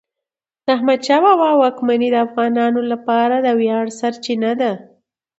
د 0.65 0.67
احمدشاه 0.77 1.21
بابا 1.25 1.49
واکمني 1.61 2.09
د 2.13 2.17
افغانانو 2.27 2.79
لپاره 2.91 3.35
د 3.39 3.47
ویاړ 3.59 3.85
سرچینه 3.99 4.51
ده. 4.61 4.71